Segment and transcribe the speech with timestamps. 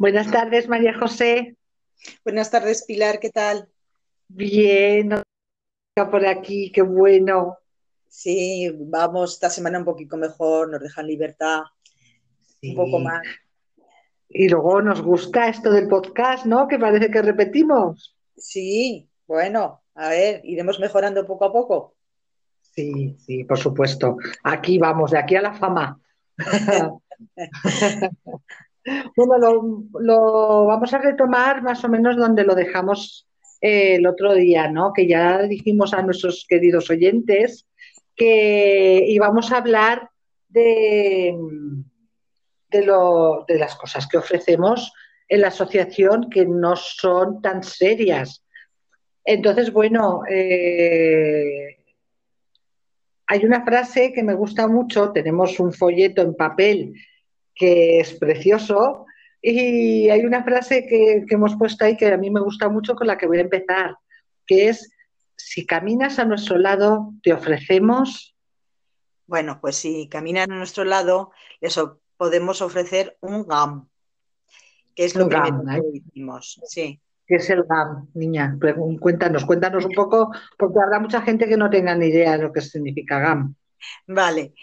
[0.00, 1.58] Buenas tardes, María José.
[2.24, 3.68] Buenas tardes, Pilar, ¿qué tal?
[4.28, 5.10] Bien,
[5.94, 7.58] por aquí, qué bueno.
[8.08, 11.64] Sí, vamos esta semana un poquito mejor, nos dejan libertad,
[12.62, 13.20] un poco más.
[14.26, 16.66] Y luego nos gusta esto del podcast, ¿no?
[16.66, 18.16] Que parece que repetimos.
[18.34, 21.94] Sí, bueno, a ver, iremos mejorando poco a poco.
[22.62, 24.16] Sí, sí, por supuesto.
[24.44, 26.00] Aquí vamos, de aquí a la fama.
[29.16, 33.28] bueno, lo, vamos a retomar más o menos donde lo dejamos
[33.60, 34.92] eh, el otro día, ¿no?
[34.92, 37.66] Que ya dijimos a nuestros queridos oyentes
[38.16, 40.10] que íbamos a hablar
[40.48, 41.36] de,
[42.70, 44.92] de, las cosas que ofrecemos
[45.28, 48.44] en la asociación que no son tan serias.
[49.24, 51.78] Entonces, bueno, eh,
[53.26, 56.94] hay una frase que me gusta mucho, tenemos un folleto en papel
[57.54, 59.06] que es precioso
[59.42, 63.06] y hay una frase que, hemos puesto ahí que a mí me gusta mucho con
[63.06, 63.96] la que voy a empezar,
[64.46, 64.92] que es,
[65.36, 68.36] si caminas a nuestro lado, te ofrecemos...
[69.26, 71.78] Bueno, pues si caminan a nuestro lado, les
[72.16, 73.88] podemos ofrecer un GAM,
[74.94, 75.38] que es lo que
[75.92, 76.60] decimos.
[76.64, 77.00] Sí.
[77.26, 78.58] ¿Qué es el GAM, niña?
[78.98, 82.52] Cuéntanos, cuéntanos un poco, porque habrá mucha gente que no tenga ni idea de lo
[82.52, 83.54] que significa GAM.
[84.06, 84.54] Vale,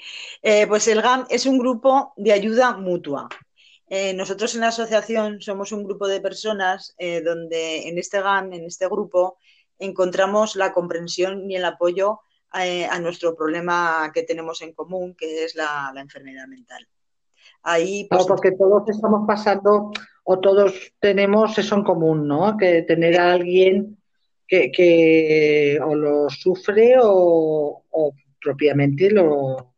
[0.41, 3.29] eh, pues el GAM es un grupo de ayuda mutua.
[3.89, 8.53] Eh, nosotros en la asociación somos un grupo de personas eh, donde en este GAM,
[8.53, 9.37] en este grupo,
[9.79, 15.53] encontramos la comprensión y el apoyo a nuestro problema que tenemos en común, que es
[15.53, 16.87] la, enfermedad mental.
[17.61, 19.91] Ahí, pues, porque todos estamos pasando
[20.23, 22.57] o todos tenemos eso en común, ¿no?
[22.57, 23.97] Que tener a alguien
[24.47, 27.83] que, o lo sufre o,
[28.41, 29.73] propiamente lo,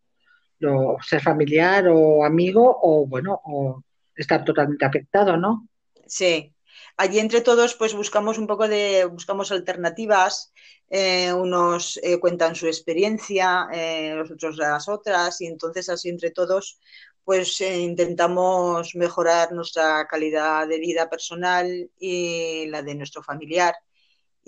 [1.01, 3.83] ser familiar o amigo o, bueno, o
[4.15, 5.67] estar totalmente afectado, ¿no?
[6.05, 6.53] Sí.
[6.97, 10.53] Allí entre todos, pues buscamos un poco de, buscamos alternativas.
[10.89, 16.31] Eh, unos eh, cuentan su experiencia, eh, los otros las otras, y entonces así entre
[16.31, 16.79] todos
[17.23, 23.75] pues intentamos mejorar nuestra calidad de vida personal y la de nuestro familiar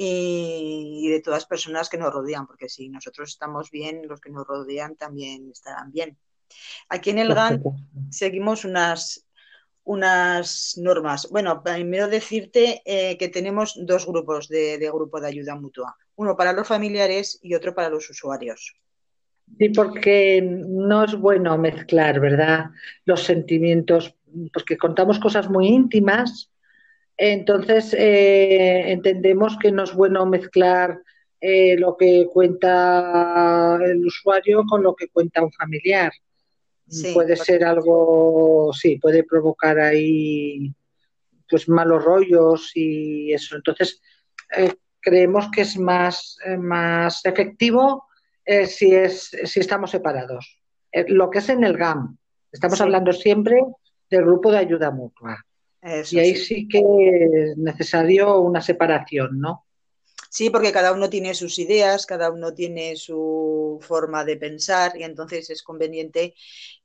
[0.03, 4.31] y, de todas las personas que nos rodean, porque si nosotros estamos bien, los que
[4.31, 6.17] nos rodean también estarán bien.
[6.89, 7.61] Aquí en el GAN
[8.09, 9.27] seguimos unas,
[9.83, 11.29] unas normas.
[11.29, 16.53] Bueno, primero decirte eh, que tenemos dos grupos de grupo de ayuda mutua, uno para
[16.53, 18.73] los familiares y otro para los usuarios.
[19.57, 22.71] Sí, porque no es bueno mezclar, ¿verdad?
[23.05, 24.15] Los sentimientos,
[24.53, 26.50] porque contamos cosas muy íntimas,
[27.29, 30.99] entonces eh, entendemos que no es bueno mezclar
[31.39, 36.11] eh, lo que cuenta el usuario con lo que cuenta un familiar.
[37.13, 40.73] puede ser algo, sí, puede provocar ahí
[41.49, 43.55] pues malos rollos y eso.
[43.55, 44.01] Entonces,
[44.57, 48.05] eh, creemos que es más, más efectivo
[48.45, 50.59] eh, si, es, si estamos separados.
[50.91, 52.17] Eh, lo que es en el GAM,
[52.51, 53.63] estamos hablando siempre
[54.09, 55.45] del grupo de ayuda mutua.
[55.83, 56.67] Y ahí sí.
[56.67, 59.65] que es necesario una separación, ¿no?
[60.29, 65.03] Sí, porque cada uno tiene sus ideas, cada uno tiene su forma de pensar y
[65.03, 66.35] entonces es conveniente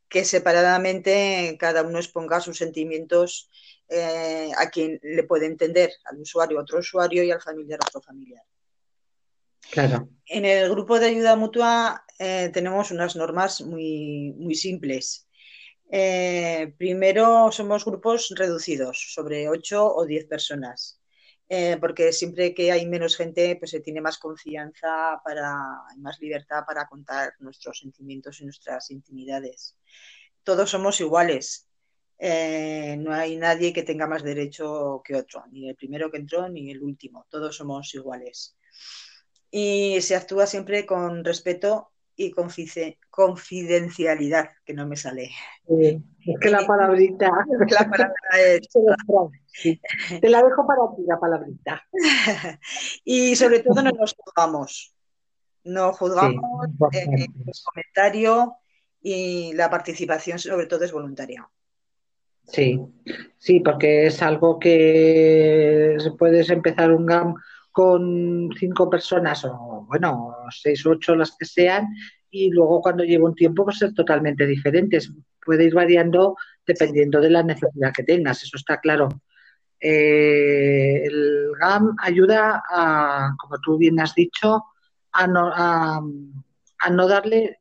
[0.08, 3.48] que separadamente cada uno exponga sus sentimientos
[3.88, 8.42] eh, a quien le puede entender, al usuario otro usuario y al familiar otro familiar.
[10.26, 15.25] En el grupo de ayuda mutua eh, tenemos unas normas muy, muy simples.
[15.88, 21.00] Eh, primero, somos grupos reducidos, sobre 8 o 10 personas,
[21.48, 25.54] eh, porque siempre que hay menos gente, pues se tiene más confianza, para,
[25.98, 29.76] más libertad para contar nuestros sentimientos y nuestras intimidades.
[30.42, 31.68] Todos somos iguales,
[32.18, 36.70] no hay nadie que tenga más derecho que otro, ni el primero que entró ni
[36.70, 38.56] el último, todos somos iguales.
[39.50, 42.32] Y se actúa siempre con respeto y
[43.10, 45.30] confidencialidad, que no me sale.
[45.68, 46.00] es
[46.40, 47.30] que la palabrita.
[47.70, 48.68] La palabra es...
[50.20, 51.82] Te la dejo para ti, la palabrita.
[53.04, 54.94] y sobre todo no nos juzgamos.
[55.64, 56.44] No juzgamos
[56.92, 57.26] el
[57.64, 58.56] comentario
[59.00, 61.48] y la participación sobre todo es voluntaria.
[62.44, 62.78] Sí,
[63.38, 67.34] sí, porque es algo que puedes empezar un GAM
[67.76, 71.88] con cinco personas o, bueno, seis o ocho las que sean,
[72.30, 75.12] y luego cuando lleva un tiempo pues ser totalmente diferentes.
[75.44, 76.36] Puede ir variando
[76.66, 79.10] dependiendo de la necesidad que tengas, eso está claro.
[79.78, 84.64] Eh, el GAM ayuda a, como tú bien has dicho,
[85.12, 86.00] a no, a,
[86.90, 87.60] no darle,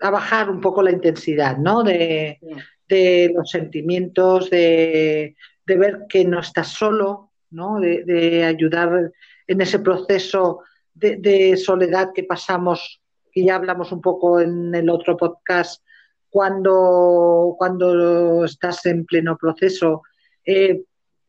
[0.00, 1.82] a bajar un poco la intensidad, ¿no?
[1.82, 2.38] De,
[2.86, 7.80] de los sentimientos, de, ver que no estás solo, ¿no?
[7.80, 9.12] De, ayudar
[9.46, 10.60] en ese proceso
[10.94, 13.00] de, soledad que pasamos,
[13.32, 15.82] que ya hablamos un poco en el otro podcast,
[16.30, 20.02] cuando, cuando estás en pleno proceso.
[20.44, 20.82] Eh,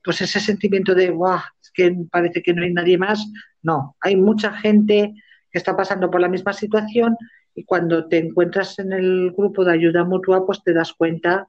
[0.03, 3.25] pues ese sentimiento de, guau, es que parece que no hay nadie más.
[3.61, 5.13] No, hay mucha gente
[5.51, 7.17] que está pasando por la misma situación
[7.55, 11.47] y cuando te encuentras en el grupo de ayuda mutua, pues te das cuenta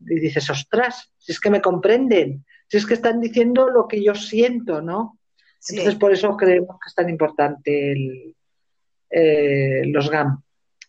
[0.00, 4.02] y dices, ostras, si es que me comprenden, si es que están diciendo lo que
[4.02, 5.18] yo siento, ¿no?
[5.68, 8.34] Entonces, por eso creemos que es tan importante
[9.10, 10.42] eh, los GAM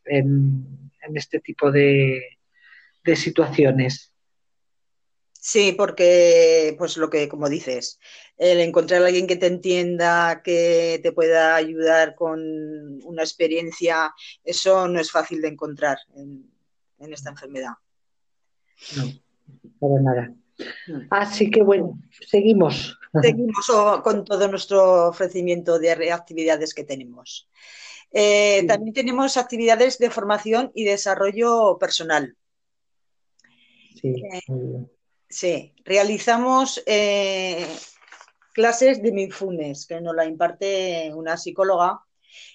[0.05, 2.37] en, este tipo de,
[3.03, 4.13] de situaciones.
[5.33, 7.99] Sí, porque, pues lo que, como dices,
[8.37, 12.39] el encontrar a alguien que te entienda, que te pueda ayudar con
[13.03, 14.13] una experiencia,
[14.45, 16.49] eso no es fácil de encontrar en,
[17.11, 17.73] esta enfermedad.
[18.95, 19.03] No,
[19.81, 20.33] para nada.
[21.09, 22.97] Así que bueno, seguimos.
[23.21, 23.67] Seguimos
[24.03, 27.49] con todo nuestro ofrecimiento de actividades que tenemos.
[28.11, 32.35] Eh, también tenemos actividades de formación y desarrollo personal.
[33.99, 34.87] Sí, eh,
[35.33, 37.65] Sí, realizamos eh,
[38.53, 42.01] clases de mindfulness, que nos la imparte una psicóloga.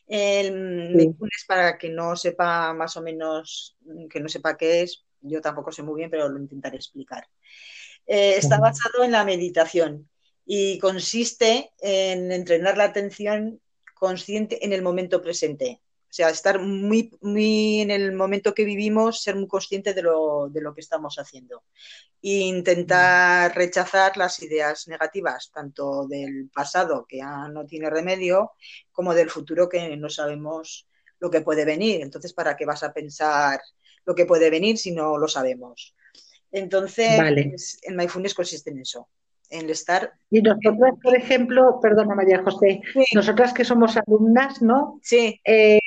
[0.06, 3.76] El mindfulness, para que no sepa más o menos,
[4.08, 7.26] que no sepa qué es, yo tampoco sé muy bien, pero lo intentaré explicar.
[8.08, 10.08] Eh, está basado en la meditación
[10.46, 13.60] y consiste en entrenar la atención
[13.94, 15.82] consciente en el momento presente.
[16.04, 20.48] O sea, estar muy, muy en el momento que vivimos, ser muy consciente de lo,
[20.48, 21.64] de lo que estamos haciendo.
[22.22, 28.52] E intentar rechazar las ideas negativas, tanto del pasado, que ya no tiene remedio,
[28.90, 30.88] como del futuro, que no sabemos
[31.20, 32.00] lo que puede venir.
[32.00, 33.60] Entonces, ¿para qué vas a pensar
[34.06, 35.94] lo que puede venir si no lo sabemos?
[36.50, 39.08] Entonces, el mindfulness consiste en eso,
[39.50, 40.12] en estar.
[40.30, 42.80] Y nosotras, por ejemplo, perdona María José,
[43.14, 44.98] nosotras que somos alumnas, ¿no?
[45.02, 45.40] Sí.
[45.44, 45.80] Eh,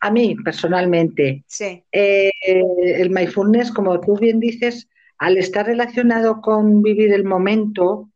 [0.00, 1.84] a mí, personalmente, sí.
[1.92, 4.88] Eh, el mindfulness, como tú bien dices,
[5.18, 8.10] al estar relacionado con vivir el momento,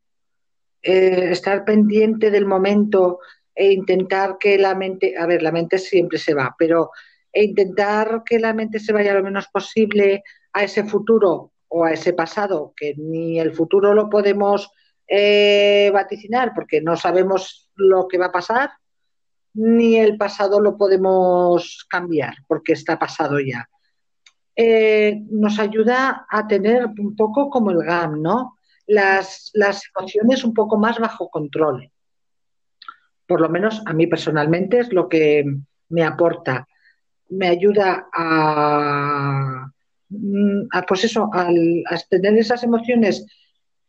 [0.83, 3.19] eh, estar pendiente del momento
[3.55, 6.91] e intentar que la mente, a ver, la mente siempre se va, pero
[7.33, 11.93] e intentar que la mente se vaya lo menos posible a ese futuro o a
[11.93, 14.71] ese pasado, que ni el futuro lo podemos
[15.09, 18.71] eh, vaticinar porque no sabemos lo que va a pasar,
[19.55, 23.69] ni el pasado lo podemos cambiar porque está pasado ya.
[24.55, 28.59] Eh, nos ayuda a tener un poco como el GAM, ¿no?
[28.87, 31.91] Las, las emociones un poco más bajo control.
[33.27, 35.45] Por lo menos a mí personalmente es lo que
[35.89, 36.67] me aporta.
[37.33, 39.73] Me ayuda a,
[40.13, 43.27] Mm, pues eso, al, tener esas emociones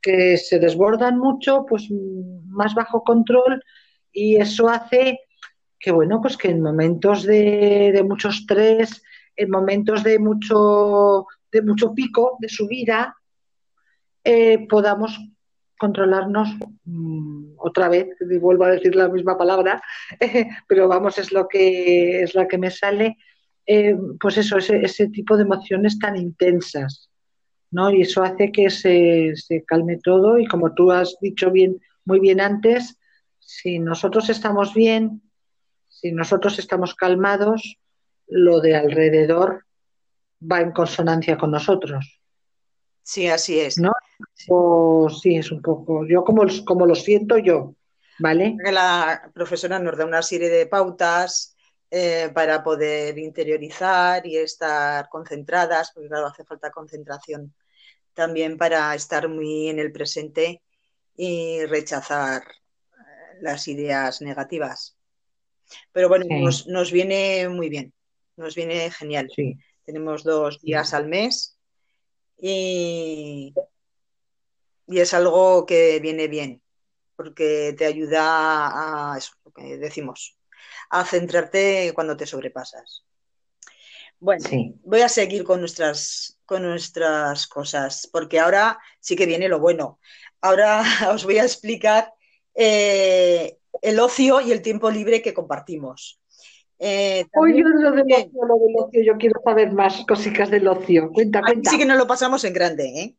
[0.01, 3.62] que se desbordan mucho, pues mm, más bajo control
[4.12, 5.19] y eso hace
[5.80, 9.04] que, bueno, pues que en momentos de, mucho estrés,
[9.36, 13.16] en momentos de mucho, de mucho pico de subida,
[14.24, 15.19] eh, podamos
[15.78, 16.56] controlarnos
[16.86, 18.07] mm, otra vez,
[18.39, 19.81] vuelvo a decir la misma palabra,
[20.68, 23.18] pero vamos, es lo que es la que me sale,
[23.65, 27.10] eh, pues eso, ese, tipo de emociones tan intensas,
[27.71, 27.89] ¿no?
[27.91, 29.34] Y eso hace que se,
[29.65, 32.98] calme todo y como tú has dicho bien, muy bien antes,
[33.39, 35.22] si nosotros estamos bien,
[35.88, 37.77] si nosotros estamos calmados,
[38.27, 39.65] lo de alrededor
[40.41, 42.20] va en consonancia con nosotros.
[43.01, 43.77] Sí, así es.
[43.77, 43.91] ¿No?
[44.50, 47.75] O, sí, es un poco, yo como, como lo siento yo,
[48.20, 48.55] ¿vale?
[48.63, 51.52] La profesora nos da una serie de pautas
[51.96, 57.54] eh, para poder interiorizar y estar concentradas, porque claro, hace falta concentración
[58.16, 60.64] también para estar muy en el presente
[61.16, 64.98] y rechazar eh, las ideas negativas.
[65.92, 66.26] Pero bueno,
[66.66, 67.94] nos, viene muy bien,
[68.38, 69.30] nos viene genial.
[69.86, 71.60] Tenemos dos días al mes
[72.42, 73.54] y,
[74.88, 76.60] y es algo que viene bien,
[77.16, 80.40] porque te ayuda a eso, lo que decimos,
[80.94, 83.04] a centrarte cuando te sobrepasas.
[84.20, 84.48] Bueno,
[84.84, 90.00] voy a seguir con nuestras, con nuestras cosas, porque ahora sí que viene lo bueno.
[90.40, 90.84] Ahora
[91.14, 92.14] os voy a explicar
[92.54, 96.22] eh, el ocio y el tiempo libre que compartimos.
[96.78, 101.12] Eh, Oye, lo del, ocio, lo del ocio, yo quiero saber más cositas del ocio.
[101.12, 101.72] Cuenta, cuenta.
[101.72, 103.16] Sí que nos lo pasamos en grande, ¿eh?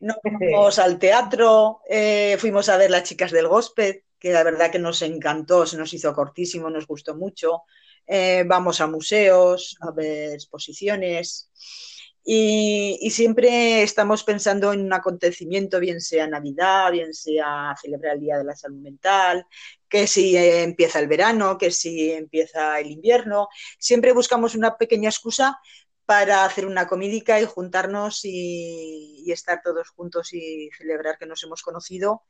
[0.00, 4.70] Nos fuimos al teatro, eh, fuimos a ver las chicas del gospel, que la verdad
[4.70, 7.62] que nos encantó, se nos hizo cortísimo, nos gustó mucho.
[8.06, 11.50] eh, vamos a museos, a ver exposiciones.
[12.24, 18.38] Y, siempre estamos pensando en un acontecimiento, bien sea Navidad, bien sea celebrar el Día
[18.38, 19.46] de la Salud Mental,
[19.88, 23.48] que si empieza el verano, que si empieza el invierno.
[23.78, 25.58] Siempre buscamos una pequeña excusa
[26.10, 31.40] para hacer una comídica y juntarnos y, y, estar todos juntos y celebrar que nos
[31.44, 32.24] hemos conocido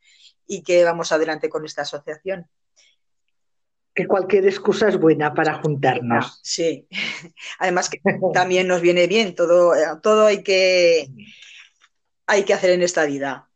[0.46, 2.46] y que vamos adelante con esta asociación
[3.94, 6.40] que cualquier excusa es buena para juntarnos.
[6.42, 6.86] Sí,
[7.58, 8.02] además que
[8.34, 9.72] también nos viene bien, todo,
[10.02, 11.08] todo hay, que,
[12.26, 13.48] hay que hacer en esta vida.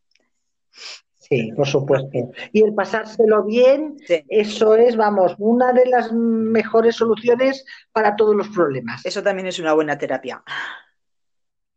[1.34, 2.30] Sí, por supuesto.
[2.52, 3.96] Y el pasárselo bien,
[4.28, 9.04] eso es, vamos, una de las mejores soluciones para todos los problemas.
[9.04, 10.42] Eso también es una buena terapia.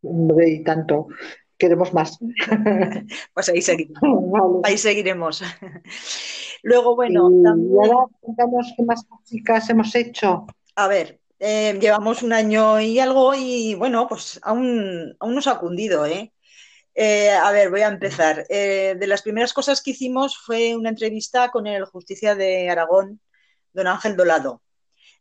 [0.02, 1.08] Y tanto
[1.56, 2.18] queremos más.
[3.34, 4.60] Pues ahí seguiremos.
[4.64, 5.42] Ahí seguiremos.
[6.62, 7.28] Luego, bueno.
[7.30, 10.46] Y ahora contamos qué más chicas hemos hecho.
[10.76, 15.58] A ver, eh, llevamos un año y algo y bueno, pues aún, aún nos ha
[15.58, 16.32] cundido, ¿eh?
[16.98, 17.30] ¿Eh?
[17.30, 18.44] a ver, voy a empezar.
[18.48, 23.20] Eh, de las primeras cosas que hicimos fue una entrevista con el Justicia de Aragón,
[23.72, 24.62] don Ángel Dolado.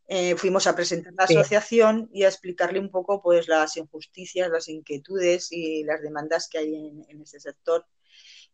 [0.07, 4.69] Eh, fuimos a presentar la asociación y a explicarle un poco pues las injusticias, las
[4.69, 7.85] inquietudes y las demandas que hay en, en ese sector.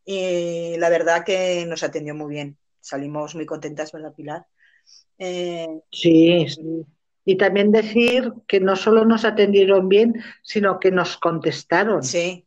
[0.04, 2.58] Y la verdad que nos atendió muy bien.
[2.82, 4.46] Salimos muy contentas, ¿verdad, Pilar?
[5.18, 6.86] Sí, sí.
[7.26, 12.04] Y también decir que no solo nos atendieron bien, sino que nos contestaron.
[12.04, 12.46] Sí,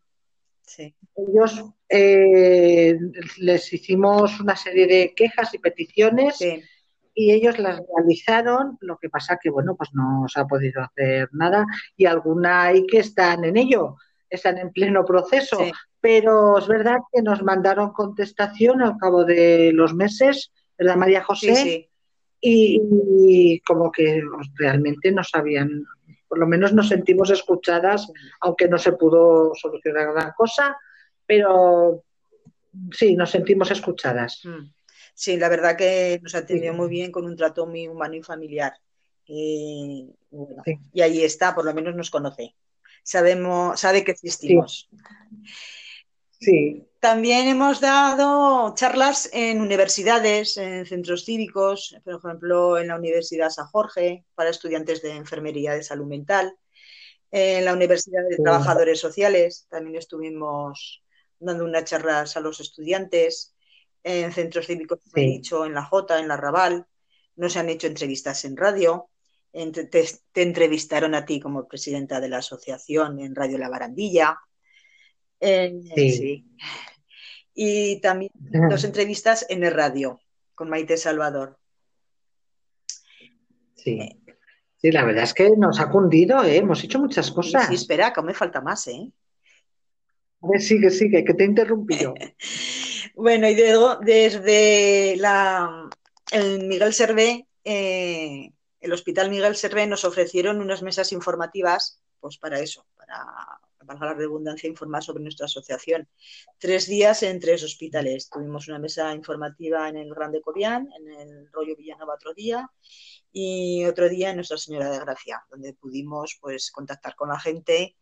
[0.67, 0.95] sí.
[1.15, 2.99] Ellos eh,
[3.39, 6.37] les hicimos una serie de quejas y peticiones.
[6.37, 6.63] Sí
[7.19, 11.31] y ellos las realizaron, lo que pasa que, bueno, pues no se ha podido hacer
[11.33, 11.65] nada
[11.97, 13.97] y alguna hay que están en ello,
[14.29, 15.59] están en pleno proceso,
[15.99, 21.89] pero es verdad que nos mandaron contestación al cabo de los meses, ¿verdad, María José?
[22.39, 24.23] Y, como que
[24.57, 25.85] realmente no sabían,
[26.29, 30.77] por lo menos nos sentimos escuchadas, aunque no se pudo solucionar gran cosa,
[31.27, 32.05] pero
[32.93, 34.41] sí, nos sentimos escuchadas.
[34.45, 34.71] Mm.
[35.15, 38.75] Sí, la verdad que nos atendió muy bien con un trato muy humano y familiar.
[39.25, 40.11] Y,
[41.01, 42.55] ahí está, por lo menos nos conoce.
[43.03, 44.89] Sabemos, sabe que existimos.
[44.91, 44.97] Sí.
[47.01, 53.67] También hemos dado charlas en universidades, en centros cívicos, por ejemplo, en la Universidad San
[53.67, 56.57] Jorge, para estudiantes de enfermería de salud mental.
[57.31, 61.03] En la Universidad de Trabajadores Sociales también estuvimos
[61.39, 63.55] dando unas charlas a los estudiantes
[64.03, 66.87] en centros cívicos, he dicho, en la J, en la Raval,
[67.37, 69.11] no se han hecho entrevistas en radio,
[69.53, 74.39] te, entrevistaron a ti como presidenta de la asociación en Radio La Barandilla.
[75.41, 76.45] Sí.
[77.55, 78.31] Y también
[78.69, 80.21] dos entrevistas en el radio
[80.55, 81.59] con Maite Salvador.
[83.75, 84.23] Sí.
[84.77, 86.59] Sí, la verdad es que nos ha cundido, ¿eh?
[86.59, 87.67] hemos hecho muchas cosas.
[87.69, 89.11] Sí, espera, que aún me falta más, ¿eh?
[90.43, 92.15] A ver, sigue, sigue, que te he interrumpido.
[93.15, 95.89] Bueno, y desde la,
[96.33, 102.61] el Miguel Servé, eh, el Hospital Miguel Servé nos ofrecieron unas mesas informativas, pues para
[102.61, 103.17] eso, para,
[103.87, 106.09] para la redundancia, informar sobre nuestra asociación.
[106.59, 108.29] Tres días en tres hospitales.
[108.29, 112.71] Tuvimos una mesa informativa en el Grande Cobián, en el Rollo Villanova otro día,
[113.33, 117.97] y otro día en Nuestra Señora de Gracia, donde pudimos pues contactar con la gente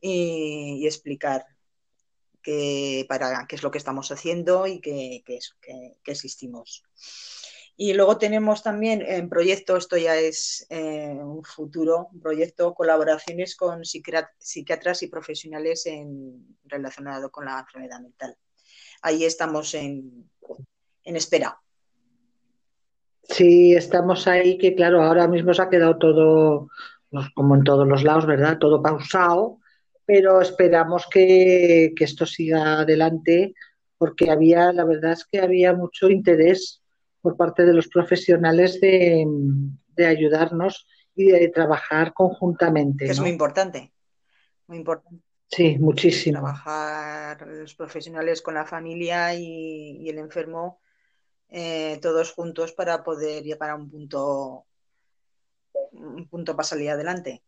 [0.00, 1.44] y explicar
[3.08, 5.56] para qué es lo que estamos haciendo y qué, es,
[6.04, 6.84] existimos.
[7.78, 13.84] Y luego tenemos también en proyecto, esto ya es eh, un futuro, proyecto, colaboraciones con
[13.84, 18.34] psiquiatras y profesionales en, relacionado con la enfermedad mental.
[19.02, 20.30] Ahí estamos en,
[21.04, 21.60] en espera.
[23.28, 26.68] Sí, estamos ahí, que claro, ahora mismo se ha quedado todo,
[27.10, 28.58] pues, como en todos los lados, ¿verdad?
[28.58, 29.58] Todo pausado,
[30.04, 33.54] pero esperamos que, esto siga adelante
[33.98, 36.82] porque había, la verdad es que había mucho interés
[37.26, 39.26] por parte de los profesionales de,
[39.98, 43.06] ayudarnos y de trabajar conjuntamente.
[43.06, 43.92] es muy importante,
[44.68, 45.24] muy importante.
[45.48, 46.38] Sí, muchísimo.
[46.38, 50.78] Trabajar los profesionales con la familia y, el enfermo
[51.48, 54.66] eh, todos juntos para poder llegar a un punto,
[55.94, 57.42] un punto para salir adelante.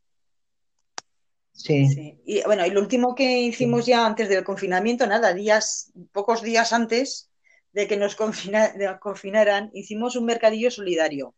[1.53, 2.19] Sí.
[2.27, 6.73] Y bueno, y lo último que hicimos ya antes del confinamiento, nada, días, pocos días
[6.73, 7.31] antes
[7.73, 11.35] de que nos confinaran, hicimos un mercadillo solidario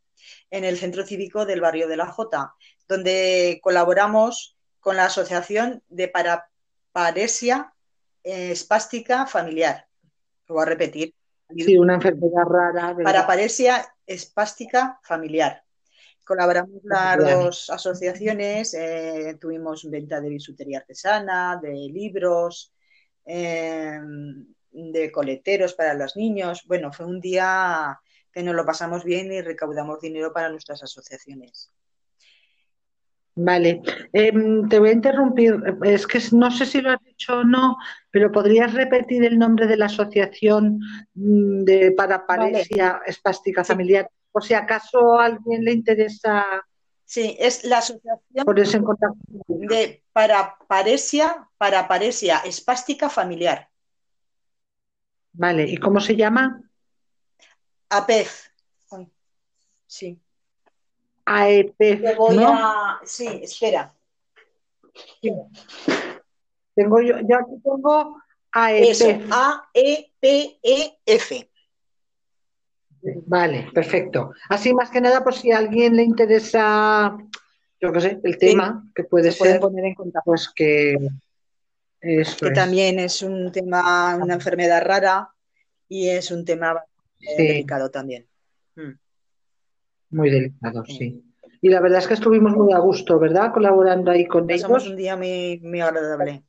[0.51, 2.55] en el centro cívico del barrio de la Jota,
[2.89, 7.75] donde colaboramos con la Asociación de Paraparesia
[8.23, 9.87] Espástica Familiar.
[10.47, 11.15] Lo voy a repetir.
[11.57, 12.97] Sí, una enfermedad rara.
[13.03, 15.65] Paraparesia Espástica Familiar
[16.31, 22.73] Colaboramos las dos asociaciones, eh, tuvimos venta de bisutería artesana, de libros,
[23.25, 23.99] eh,
[24.73, 26.65] de coleteros para los niños.
[26.67, 28.01] Bueno, fue un día
[28.33, 31.71] que nos lo pasamos bien y recaudamos dinero para nuestras asociaciones.
[33.35, 33.81] Vale,
[34.13, 35.55] em, te voy a interrumpir.
[35.85, 37.77] Es que no sé si lo has dicho o no,
[38.11, 40.81] pero ¿podrías repetir el nombre de la asociación
[41.15, 44.11] mm, de paraparesia espástica familiar?
[44.31, 46.45] Por si acaso a alguien le interesa.
[47.05, 49.19] Sí, es la asociación en contacto.
[49.49, 53.70] de paraparesia, paraparesia espástica familiar.
[55.41, 56.61] Vale, ¿y cómo se llama?
[57.89, 58.49] APEF.
[59.87, 60.21] Sí.
[61.25, 62.15] AEPEF.
[62.19, 63.01] voy a.
[63.05, 63.91] Sí, espera.
[66.75, 68.21] Tengo yo, yo aquí tengo
[68.53, 69.33] AEPEF.
[69.33, 70.71] A-E-P-E-F.
[73.25, 74.33] Vale, perfecto.
[74.51, 77.17] Así más que nada, por si a alguien le interesa,
[77.81, 80.27] yo qué sé, el tema, que puede ser, poner en contacto.
[80.27, 80.99] Pues que.
[82.01, 85.29] Que también es un tema, una enfermedad rara
[85.89, 86.83] y es un tema
[87.37, 88.27] delicado también.
[88.77, 88.93] Mm.
[90.11, 91.23] Muy delicado, sí.
[91.63, 93.53] Y la verdad es que estuvimos muy a gusto, ¿verdad?
[93.53, 94.63] Colaborando ahí con ellos.
[94.63, 96.43] Pasamos un día muy, muy agradable.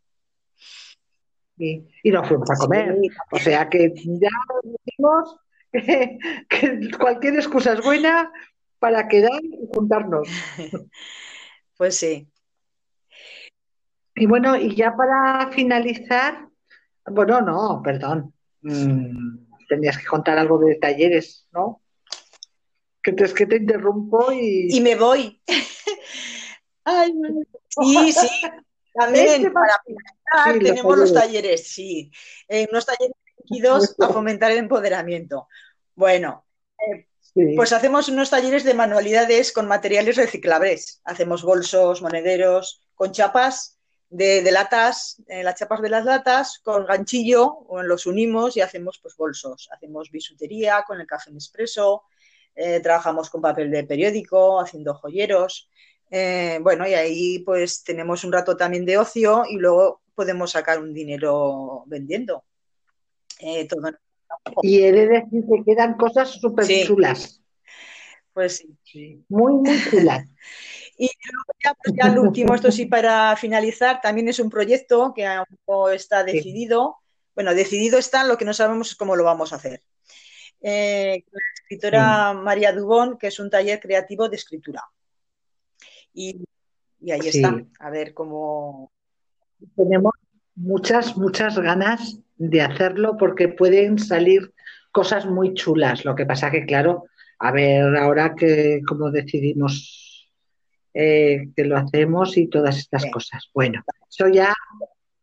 [1.58, 2.98] Y, y, nos fuimos a comer.
[3.32, 4.30] O sea que ya
[4.64, 5.38] decimos
[5.72, 8.32] que, cualquier excusa es buena
[8.80, 10.28] para quedar y juntarnos.
[11.78, 12.28] Pues sí.
[14.16, 16.48] Y bueno, y ya para finalizar,
[17.06, 18.34] bueno, no, perdón.
[18.62, 21.82] Mm, tenías que contar algo de talleres, ¿no?
[23.02, 24.68] Que te, que te interrumpo y...
[24.70, 25.42] Y me voy.
[26.84, 27.14] Ay,
[27.70, 28.28] sí, sí.
[28.94, 32.12] También este para finalizar tenemos los talleres, sí.
[32.48, 35.48] Eh, unos talleres dirigidos a fomentar el empoderamiento.
[35.96, 36.46] Bueno,
[36.78, 37.08] eh,
[37.56, 41.02] pues hacemos unos talleres de manualidades con materiales reciclables.
[41.06, 43.80] Hacemos bolsos, monederos, con chapas
[44.12, 49.00] de, latas, eh, las chapas de las latas, con ganchillo, o los unimos y hacemos
[49.02, 49.70] pues bolsos.
[49.72, 52.04] Hacemos bisutería con el café Nespresso,
[52.54, 55.70] eh, trabajamos con papel de periódico, haciendo joyeros.
[56.10, 60.80] Eh, bueno, y ahí pues tenemos un rato también de ocio y luego podemos sacar
[60.80, 62.44] un dinero vendiendo.
[64.62, 67.42] Y he de decir que quedan cosas súper chulas.
[68.34, 69.24] Pues sí.
[69.30, 70.26] Muy, muy chulas.
[70.98, 75.46] Y luego ya, el último, esto sí para finalizar, también es un proyecto que aún
[75.68, 76.98] no está decidido.
[77.34, 79.82] Bueno, decidido está, lo que no sabemos es cómo lo vamos a hacer.
[80.62, 84.84] Eh, la escritora María Dubón, que es un taller creativo de escritura.
[86.14, 86.44] Y,
[87.10, 88.92] ahí está, a ver cómo.
[89.76, 90.14] Tenemos
[90.56, 94.54] muchas, muchas ganas de hacerlo porque pueden salir
[94.92, 96.06] cosas muy chulas.
[96.06, 97.06] Lo que pasa que, claro,
[97.40, 100.11] a ver ahora que como decidimos
[100.94, 103.50] eh, que lo hacemos y todas estas cosas.
[103.54, 104.54] Bueno, eso ya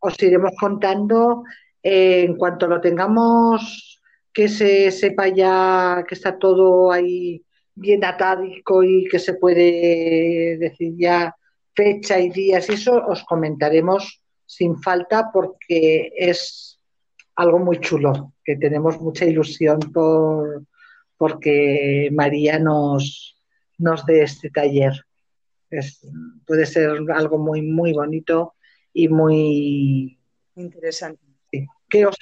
[0.00, 1.44] os iremos contando
[1.82, 4.00] eh, en cuanto lo tengamos,
[4.32, 7.42] que se sepa ya que está todo ahí
[7.74, 11.34] bien atádico y que se puede decir ya
[11.74, 16.80] fecha y días y eso, os comentaremos sin falta porque es
[17.36, 20.64] algo muy chulo, que tenemos mucha ilusión por
[21.18, 23.36] porque María nos,
[23.76, 24.92] nos dé este taller
[26.46, 28.54] puede ser algo muy, muy bonito
[28.92, 30.18] y muy
[30.56, 31.22] interesante.
[31.88, 32.16] Que os,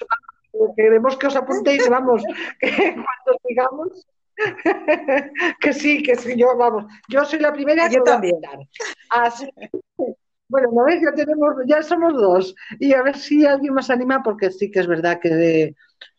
[0.77, 2.23] queremos que os apuntéis, vamos,
[2.61, 4.07] que cuando digamos
[5.61, 8.37] que sí, que sí, yo vamos, yo soy la primera yo también.
[9.11, 9.49] Así,
[10.49, 11.01] bueno, ¿no ves?
[11.03, 12.55] Ya tenemos, ya somos dos.
[12.79, 15.75] Y a ver si alguien más anima, porque sí que es verdad que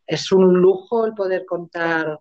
[0.06, 2.20] es un lujo el poder contar,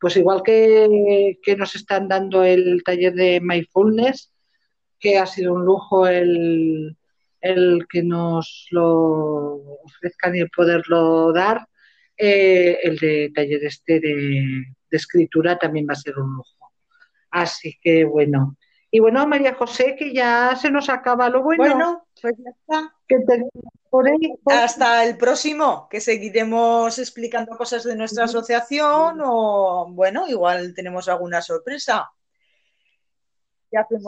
[0.00, 4.33] pues igual que, que nos están dando el taller de mindfulness,
[4.98, 6.96] que ha sido un lujo el,
[7.40, 11.66] que nos lo ofrezcan y el poderlo dar.
[12.16, 16.72] Eh, el de taller este de, escritura también va a ser un lujo.
[17.30, 18.56] Así que bueno.
[18.90, 21.64] Y bueno, María José, que ya se nos acaba lo bueno.
[21.64, 22.94] Bueno, pues ya está.
[24.46, 31.40] Hasta el próximo, que seguiremos explicando cosas de nuestra asociación o, bueno, igual tenemos alguna
[31.42, 32.10] sorpresa.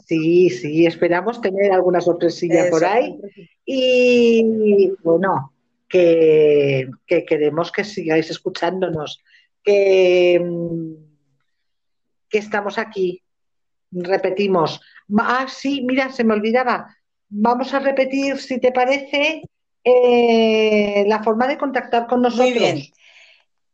[0.07, 3.19] Sí, sí, esperamos tener alguna sorpresilla por ahí.
[3.65, 5.53] Y bueno,
[5.89, 9.23] que, queremos que sigáis escuchándonos,
[9.63, 10.45] que,
[12.29, 13.23] que estamos aquí.
[13.91, 14.81] Repetimos.
[15.19, 16.95] Ah, sí, mira, se me olvidaba.
[17.29, 19.43] Vamos a repetir, si te parece,
[19.85, 22.51] eh, la forma de contactar con nosotros.
[22.51, 22.83] Muy bien.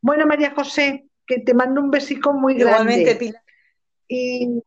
[0.00, 3.42] Bueno, María José, que te mando un besico muy Igualmente, Pilar.
[4.08, 4.62] Y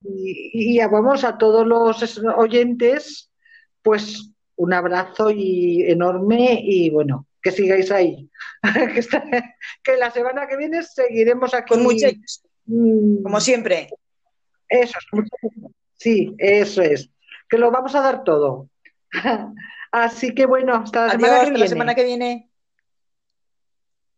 [0.00, 3.30] y, vamos a todos los oyentes,
[3.82, 8.28] pues un abrazo y enorme y bueno, que sigáis ahí.
[9.82, 11.74] que, la semana que viene seguiremos aquí.
[11.74, 12.06] Con mucho,
[12.66, 13.22] mm.
[13.22, 13.88] como siempre.
[14.68, 14.98] Eso,
[15.96, 17.10] sí, eso es.
[17.48, 18.68] Que lo vamos a dar todo.
[19.90, 21.58] Así que bueno, hasta la semana que viene.
[21.58, 22.47] la semana que viene.